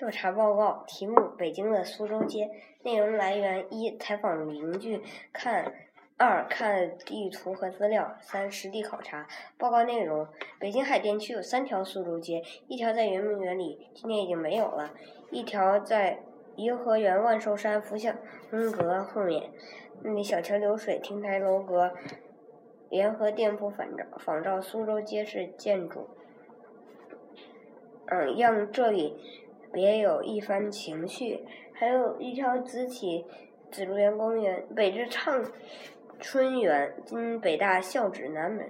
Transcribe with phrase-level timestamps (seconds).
[0.00, 2.50] 调查报告题目：北京的苏州街。
[2.84, 5.74] 内容来源：一、采访邻居，看。
[6.16, 8.16] 二看地图和资料。
[8.22, 9.28] 三实地考察。
[9.58, 10.26] 报告内容：
[10.58, 14.88] 北京海淀区有三条苏州街，一条在圆明园里，今年已经没有了；
[15.30, 16.20] 一条在
[16.56, 18.16] 颐和园万寿山福祥
[18.50, 19.50] 阁后面，
[20.02, 21.92] 那里小桥流水，亭台楼阁，
[22.88, 26.08] 联合店铺仿照仿照苏州街式建筑，
[28.06, 29.18] 嗯，让这里
[29.72, 31.44] 别有一番情趣。
[31.72, 33.24] 还有一条紫起
[33.70, 35.44] 紫竹园公园，北至畅。
[36.22, 38.68] 春园，今北大校址南门。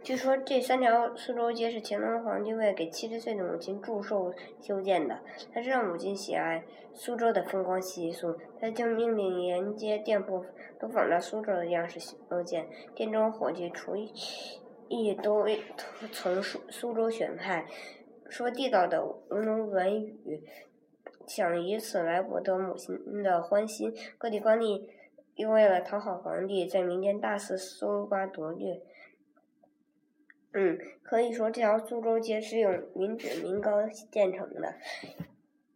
[0.00, 5.18] 据说这三条苏州街是乾隆皇帝为给七十岁的母亲祝寿修建的。
[5.52, 6.62] 他知道母亲喜爱
[6.94, 10.46] 苏州的风光习俗，他就命令沿街店铺
[10.78, 12.14] 都仿照苏州的样式修
[12.44, 12.64] 建，
[12.94, 13.96] 店中伙计、厨
[14.88, 15.44] 艺都
[16.12, 17.66] 从苏苏州选派，
[18.28, 20.42] 说地道的吴侬软语，
[21.26, 23.94] 想以此来博得母亲的欢心。
[24.16, 24.88] 各地官吏。
[25.38, 28.82] 又为了讨好皇帝，在民间大肆搜刮夺掠。
[30.52, 34.74] 嗯，可以说这条苏州街是用民脂民膏建成的。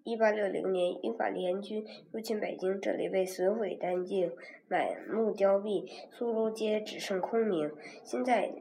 [0.03, 4.33] 一八六零年，英法联军入侵北京，这里被损毁干净，
[4.67, 7.71] 满目凋敝，苏州街只剩空名。
[8.03, 8.53] 现在，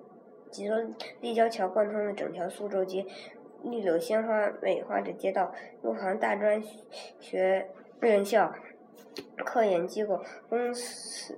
[0.52, 0.78] 几座
[1.20, 3.08] 立交桥贯通了整条苏州街，
[3.64, 6.62] 绿柳鲜花美化着街道，路旁大专
[7.20, 7.70] 学
[8.02, 8.54] 院校。
[9.44, 11.38] 科研机构、公司、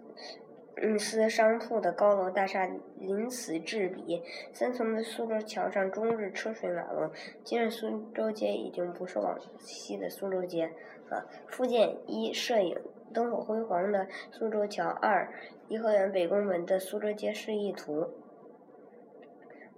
[0.75, 7.09] 嗯，司商铺的高楼大厦鳞次栉比，三层的苏州桥上终日车水马龙。
[7.44, 10.71] 今日苏州街已经不是往昔的苏州街
[11.09, 11.25] 了。
[11.47, 12.77] 附件一：摄影，
[13.11, 15.33] 灯火辉煌的苏州桥；二：
[15.69, 18.09] 颐和园北宫门的苏州街示意图。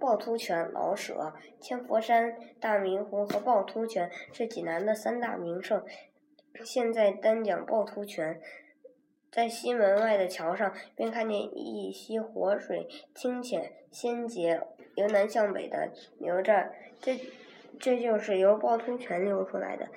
[0.06, 5.82] 趵突泉、老舍、千佛山、大明湖和趵突泉是济南的三大名胜。
[6.64, 8.40] 现在单讲趵突泉，
[9.32, 12.86] 在西门外的桥上，便看见一溪活水，
[13.16, 14.62] 清浅鲜洁，
[14.94, 16.70] 由南向北的流着。
[17.00, 17.18] 这，
[17.80, 19.88] 这就是由趵突泉流出来的。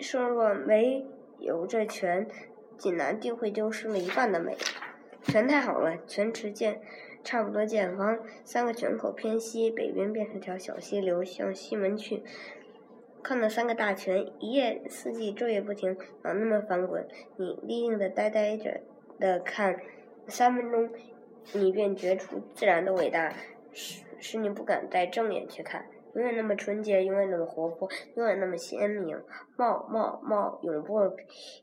[0.00, 1.06] 说若没
[1.38, 2.26] 有这泉，
[2.76, 4.56] 济南定会丢失了一半的美。
[5.22, 6.80] 泉太好了，泉池见，
[7.28, 12.22] 差不多建方，三个泉口偏西，北边变成条小溪流向西门去。
[13.22, 17.06] 看到三个大泉，一夜四季昼夜不停，老那么翻滚，
[17.36, 18.80] 你立定的呆呆着
[19.20, 19.78] 的看，
[20.26, 20.88] 三分钟，
[21.52, 23.34] 你便觉出自然的伟大，
[23.74, 25.84] 使使你不敢再正眼去看。
[26.14, 29.22] 永远那么纯洁，永远那么活泼，永远那么鲜明，
[29.54, 30.98] 冒冒冒，永不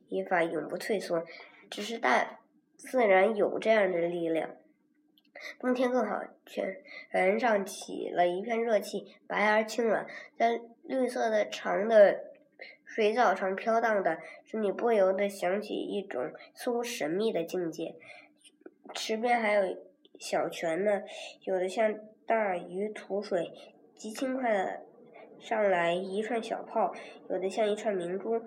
[0.07, 1.23] 疲乏，永不退缩。
[1.71, 2.37] 只是大
[2.77, 4.51] 自然有这样的力量。
[5.59, 6.77] 冬天更好，泉
[7.11, 10.05] 源上起了一片热气，白而清软，
[10.37, 10.61] 在。
[10.87, 12.25] 绿色的长的
[12.85, 17.95] 水藻上飘荡的，使你不由得想起一种似乎神秘的境界。
[18.93, 19.77] 池边还有
[20.19, 21.01] 小泉呢，
[21.41, 21.97] 有的像
[22.27, 23.51] 大鱼吐水，
[23.95, 24.81] 极轻快的
[25.39, 26.93] 上来一串小泡；
[27.29, 28.39] 有的像一串明珠，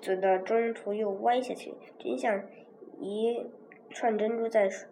[0.00, 2.40] 走到中途又歪下去，真像
[3.00, 3.44] 一
[3.90, 4.86] 串珍珠在水。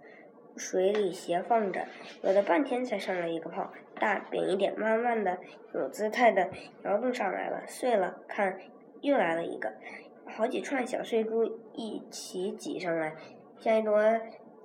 [0.57, 1.87] 水里斜放着，
[2.23, 5.39] 有的半天才上来一个泡，大扁一点，慢慢的
[5.75, 6.49] 有姿态的
[6.85, 8.59] 摇动上来了，碎了，看
[9.01, 9.73] 又来了一个，
[10.27, 13.15] 好几串小碎珠一起挤上来，
[13.59, 14.01] 像一朵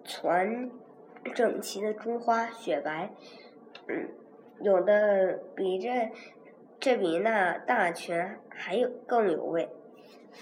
[0.04, 0.70] 攒
[1.34, 3.10] 整齐的珠花，雪白，
[3.88, 4.10] 嗯，
[4.62, 6.12] 有的比这
[6.80, 9.70] 这比那大泉还有更有味。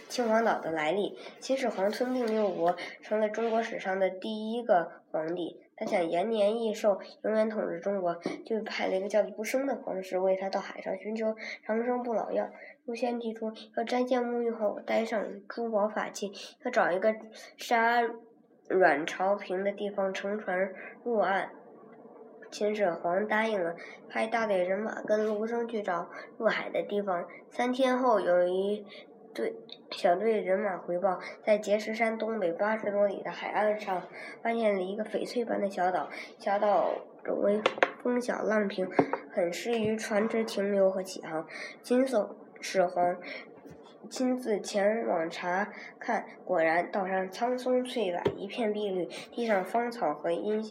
[0.10, 5.62] 秦皇岛的来历，秦始皇吞并六国，成了中国史上的第一个皇帝。
[5.78, 11.36] 他想延年益寿，永远统治中国，就派了一个叫做不生的皇室为他到海上寻求
[11.66, 12.50] 长生不老药。
[12.86, 16.32] 陆先提出要斋戒沐浴后带上珠宝法器，
[16.64, 17.14] 要找一个
[17.58, 18.02] 沙
[18.70, 20.72] 软潮平的地方乘船
[21.04, 21.50] 入岸。
[22.52, 23.76] 秦始皇答应了，
[24.08, 27.28] 派大队人马跟卢生去找入海的地方。
[27.50, 28.86] 三天后，有一。
[29.36, 29.54] 队
[29.92, 34.02] 小队人马回报，在碣石山东北八十多里的海岸上，
[34.42, 36.10] 发现了一个翡翠般的小岛。
[36.40, 36.94] 小岛
[37.24, 37.62] 周围
[38.02, 38.90] 风小浪平，
[39.34, 41.46] 很适于船只停留和起航。
[41.84, 42.08] 秦
[42.62, 43.18] 始皇
[44.10, 50.64] 亲自前往查看，果然岛上苍松翠柏一片碧绿，地上芳草和阴。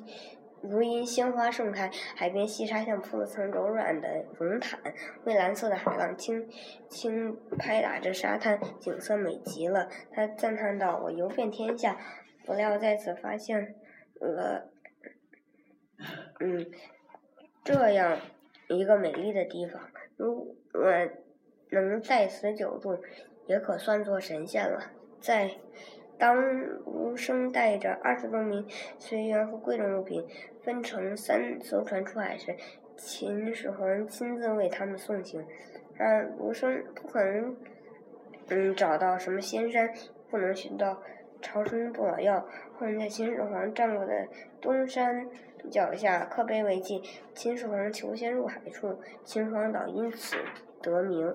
[0.71, 4.81] 如茵鲜花盛开，海边细沙像铺了层柔软的绒毯，
[5.25, 6.49] 蔚蓝色的海浪轻
[6.89, 9.89] 轻拍打着沙滩，景色美极了。
[10.13, 11.99] 他赞叹道：“我游遍天下，
[12.47, 13.75] 不料在此发现
[14.21, 14.71] 了，
[16.41, 16.67] 嗯，
[17.63, 18.19] 这样
[18.69, 19.83] 一个美丽的地方。
[20.17, 20.91] 如果
[21.71, 23.03] 能在此久住，
[23.47, 24.93] 也可算作神仙了。
[25.21, 25.51] 在
[26.19, 26.37] 当
[26.85, 28.67] 卢生带着二十多名
[28.99, 30.27] 随员和贵重物品
[30.63, 32.57] 分成三艘船出海时，
[32.97, 35.45] 秦始皇亲自为他们送行。
[35.97, 37.57] 让卢生不可能，
[38.49, 39.93] 嗯，找到什么仙山，
[40.29, 41.01] 不能寻到
[41.41, 42.47] 长生不老药。
[42.77, 44.27] 后人在秦始皇站过的
[44.61, 45.29] 东山
[45.71, 47.01] 脚下刻碑为记，
[47.35, 50.37] 秦始皇求仙入海处，秦皇岛因此
[50.83, 51.35] 得名。